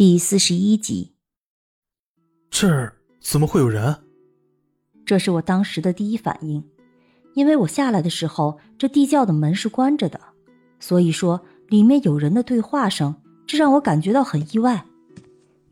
[0.00, 1.12] 第四十一集，
[2.48, 3.98] 这儿怎么会有人？
[5.04, 6.64] 这是我当时的第一反应，
[7.34, 10.18] 因为我下来的时候，这地窖的门是关着的，
[10.78, 13.14] 所以说里面有人的对话声，
[13.46, 14.86] 这让我感觉到很意外。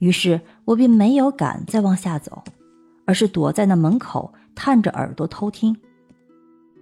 [0.00, 2.44] 于是我便没有敢再往下走，
[3.06, 5.74] 而是躲在那门口，探着耳朵偷听。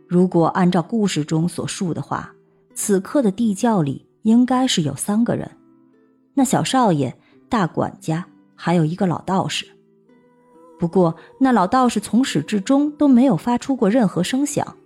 [0.08, 2.34] 如果按照故事中所述的话，
[2.74, 5.48] 此刻的地窖里应该是有三个人，
[6.34, 7.16] 那小少爷。
[7.48, 9.66] 大管家还有一个老道士，
[10.78, 14.76] 不过那老道士从始至终都没有发出过任何声响，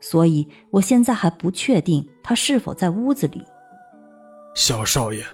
[0.00, 3.42] 所以我现在还不确定他是否在屋子里。
[4.54, 5.24] 小少爷，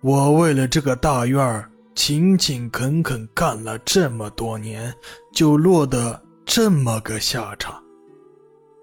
[0.00, 4.94] 我为了这个大院儿勤勤恳恳干了这么多年，
[5.32, 7.82] 就落得这么个下场。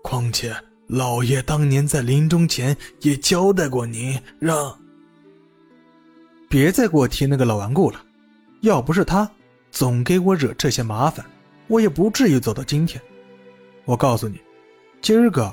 [0.03, 0.53] 况且
[0.87, 4.77] 老爷当年在临终前也交代过您，让。
[6.53, 7.99] 别再给我提那个老顽固了，
[8.61, 9.27] 要不是他
[9.71, 11.25] 总给我惹这些麻烦，
[11.65, 13.01] 我也不至于走到今天。
[13.85, 14.39] 我告诉你，
[15.01, 15.51] 今儿个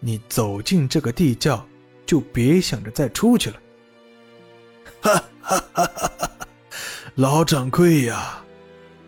[0.00, 1.66] 你走进这个地窖，
[2.04, 3.56] 就别想着再出去了。
[5.00, 6.30] 哈哈哈哈哈！
[7.14, 8.44] 老掌柜呀，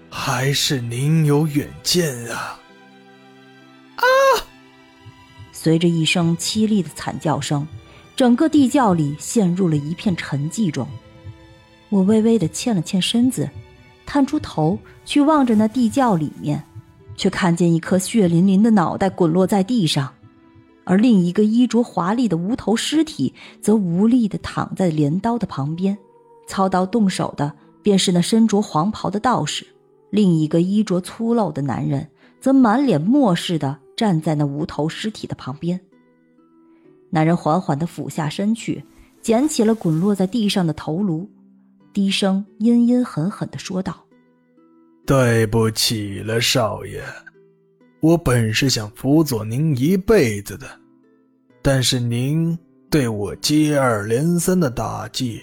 [0.09, 2.59] 还是您有远见啊！
[3.97, 4.05] 啊！
[5.53, 7.69] 随着一声凄厉的惨叫声，
[8.17, 10.89] 整个地窖里陷入了一片沉寂中。
[11.89, 13.49] 我微微的欠了欠身子，
[14.05, 16.63] 探出头去望着那地窖里面，
[17.17, 20.13] 却看见一颗血淋淋的脑袋滚落在地上，
[20.85, 25.97] 而另一个衣着华丽的无头尸体则无力的躺在镰刀的旁边。
[26.49, 27.53] 操刀动手的
[27.83, 29.67] 便是那身着黄袍的道士，
[30.11, 32.09] 另一个衣着粗陋的男人
[32.41, 35.81] 则满脸漠视的站在那无头尸体的旁边。
[37.11, 38.85] 那人缓缓的俯下身去，
[39.23, 41.29] 捡起了滚落在地上的头颅。
[41.97, 44.05] 低声阴阴狠狠的说道
[45.07, 47.03] ：“对不起了，少爷，
[48.01, 50.67] 我本是想辅佐您一辈子的，
[51.63, 52.55] 但是您
[52.91, 55.41] 对我接二连三的打击，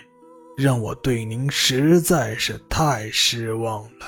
[0.56, 4.06] 让我对您实在是太失望了。”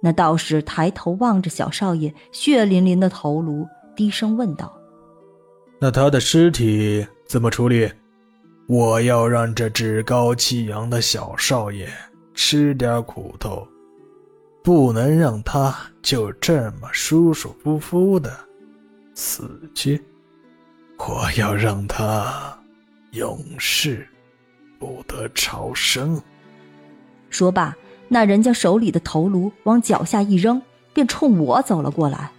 [0.00, 4.74] 那道士抬头望着小少爷血淋淋的头颅，低声问道
[5.78, 7.92] ：“那他的尸体怎么处理？”
[8.68, 11.88] 我要让这趾高气扬的小少爷
[12.34, 13.66] 吃点苦头，
[14.64, 15.72] 不能让他
[16.02, 18.36] 就这么舒舒服服的
[19.14, 20.02] 死去。
[20.98, 22.58] 我要让他
[23.12, 24.04] 永世
[24.80, 26.20] 不得超生。
[27.30, 27.76] 说罢，
[28.08, 30.60] 那人将手里的头颅往脚下一扔，
[30.92, 32.32] 便冲我走了过来。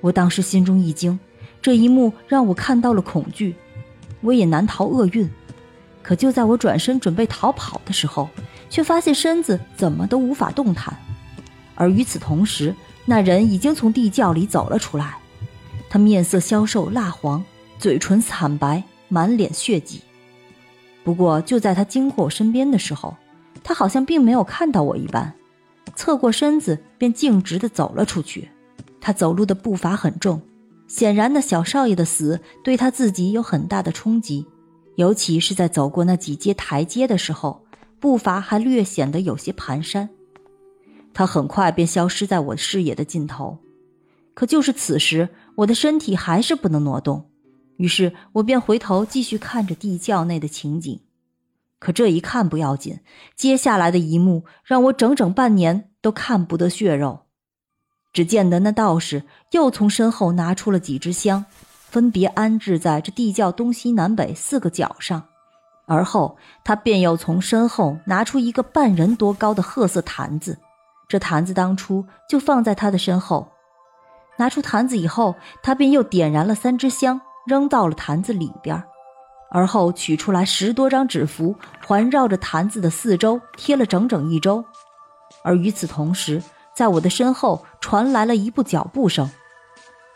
[0.00, 1.16] 我当时心中一惊，
[1.62, 3.54] 这一幕让我看到了恐惧，
[4.20, 5.30] 我也难逃厄运。
[6.04, 8.28] 可就在我转身准备逃跑的时候，
[8.68, 10.94] 却发现身子怎么都无法动弹。
[11.74, 12.74] 而与此同时，
[13.06, 15.16] 那人已经从地窖里走了出来，
[15.88, 17.42] 他面色消瘦蜡黄，
[17.78, 20.02] 嘴唇惨白，满脸血迹。
[21.02, 23.16] 不过就在他经过我身边的时候，
[23.62, 25.32] 他好像并没有看到我一般，
[25.96, 28.50] 侧过身子便径直地走了出去。
[29.00, 30.40] 他走路的步伐很重，
[30.86, 34.46] 显然那小少爷的死对他自己有很大的冲击。
[34.96, 37.64] 尤其是在走过那几阶台阶的时候，
[37.98, 40.08] 步伐还略显得有些蹒跚。
[41.12, 43.58] 他很快便消失在我视野的尽头。
[44.34, 47.30] 可就是此时，我的身体还是不能挪动，
[47.76, 51.00] 于是我便回头继续看着地窖内的情景。
[51.78, 52.98] 可这一看不要紧，
[53.36, 57.20] 接下来的一幕让我整整半年都看不得血肉。
[58.12, 61.44] 只见得那道士又从身后拿出了几支香。
[61.94, 65.22] 分别安置在这地窖东西南北四个角上，
[65.86, 70.58] 而后他便又从身后拿出一个半人多高的褐色坛子，
[71.06, 73.46] 这坛子当初就放在他的身后。
[74.38, 78.82] 拿出坛子以后，他便又点燃了三支香，扔到了坛子里边，
[79.52, 81.54] 而后取出来十多张纸符，
[81.86, 84.64] 环绕着坛子的四周贴了整整一周。
[85.44, 86.42] 而与此同时，
[86.74, 89.30] 在我的身后传来了一步脚步声。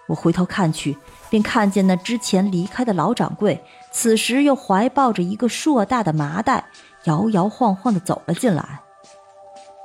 [0.08, 0.96] 我回头看去，
[1.30, 6.64] 便看见那之前离开的老掌柜，此时又怀抱着一个硕大的麻袋，
[7.04, 8.80] 摇摇晃晃地走了进来。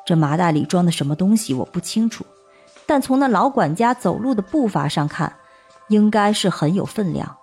[0.05, 2.25] 这麻袋里装的什么东西我不清楚，
[2.85, 5.33] 但从那老管家走路的步伐上看，
[5.87, 7.37] 应该是很有分量。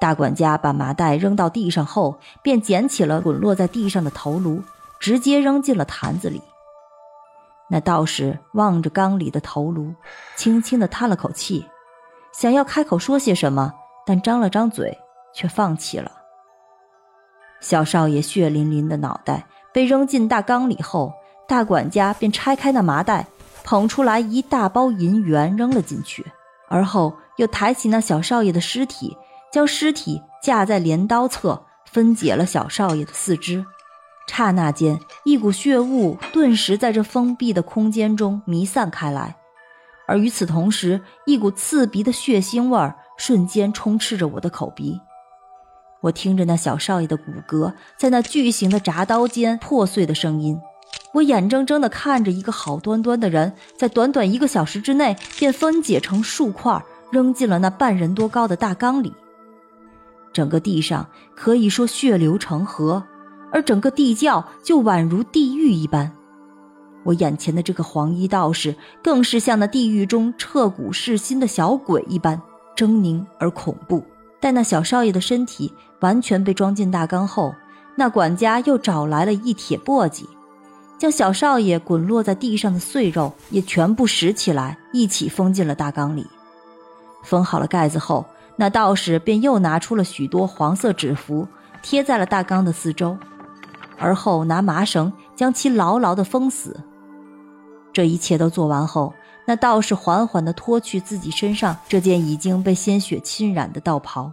[0.00, 4.62] 大管家把麻袋扔到地上后，便捡起了滚落在地上的头颅，
[5.00, 6.42] 直接扔进了坛子里。
[7.70, 9.94] 那道士望着缸里的头颅，
[10.36, 11.66] 轻轻地叹了口气，
[12.36, 13.72] 想要开口说些什么，
[14.04, 14.98] 但张了张嘴，
[15.32, 16.10] 却放弃了。
[17.60, 21.12] 小少爷血淋淋的脑袋被扔进大缸里后，
[21.46, 23.26] 大管家便拆开那麻袋，
[23.62, 26.26] 捧出来一大包银元扔了进去，
[26.68, 29.16] 而后又抬起那小少爷的尸体。
[29.52, 33.64] 将尸体架在镰刀侧，分解了小少爷的四肢。
[34.26, 39.36] 刹那间，一股血雾顿时在这封闭的空间中弥散开来，
[40.06, 45.00] 而与此同时，一股刺鼻的血腥味儿瞬间充斥着我的口鼻。
[46.00, 50.60] 我听着那小少爷的骨骼在那巨型的铡刀间破碎的声音，
[51.14, 59.14] 我眼睁睁地看着一个好端端的人，在短短一个小时之内便分解成数块，扔进了那半人多高的大缸里。
[60.34, 63.02] 整个地上可以说血流成河，
[63.50, 66.12] 而整个地窖就宛如地狱一般。
[67.04, 72.40] 我眼前的这个黄衣道士，更是像那地狱中彻骨噬心的小鬼一般
[72.76, 74.02] 狰狞而恐怖。
[74.40, 77.54] 待那小少爷的身体完全被装进大缸后，
[77.94, 80.24] 那管家又找来了一铁簸箕，
[80.98, 86.26] 将小少爷滚落在地上的碎肉也全部拾起来，一起封进了大缸里。
[87.22, 88.26] 封好了盖子后。
[88.56, 91.48] 那道士便又拿出了许多黄色纸符，
[91.82, 93.18] 贴在了大缸的四周，
[93.98, 96.78] 而后拿麻绳将其牢牢地封死。
[97.94, 99.14] 这一切都做完后，
[99.46, 104.30] 那道士缓缓地脱去自己身上这件已经被鲜血浸染的道袍，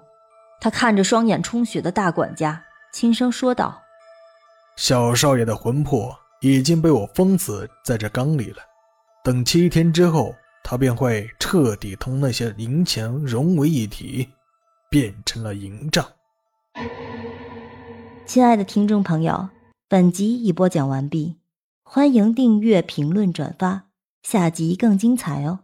[0.59, 2.61] 他看着双眼充血的大管家，
[2.91, 3.81] 轻声说道
[4.75, 8.57] ：“小少爷的魂魄已经被我封死在这缸里了，
[9.23, 14.29] 等七天之后。”他便会彻底同那些银钱融为一体，
[14.91, 16.05] 变成了银账。
[18.27, 19.49] 亲爱的听众朋友，
[19.89, 21.35] 本集已播讲完毕，
[21.93, 23.89] 欢迎订阅、评论、转发，
[24.23, 25.59] 下集更精彩哦。